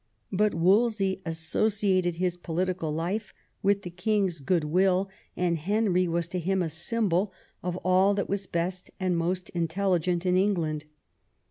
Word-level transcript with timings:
But 0.31 0.55
Wolsey 0.55 1.21
associated 1.27 2.15
his 2.15 2.35
political 2.35 2.91
life 2.91 3.35
with 3.61 3.83
the 3.83 3.91
king's 3.91 4.39
goodwill, 4.39 5.11
and 5.37 5.59
Henry 5.59 6.07
was 6.07 6.27
to 6.29 6.39
him 6.39 6.63
a 6.63 6.69
symbol 6.71 7.31
of 7.61 7.77
all 7.83 8.15
that 8.15 8.27
was 8.27 8.47
best 8.47 8.89
and 8.99 9.15
most 9.15 9.51
intelligent 9.51 10.25
in 10.25 10.35
England. 10.35 10.85